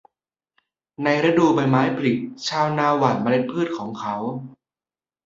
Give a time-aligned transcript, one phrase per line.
[1.03, 2.13] ในฤดูใบไม้ผลิ
[2.47, 4.15] ชาวนาหว่านเมล็ดพืชของเขา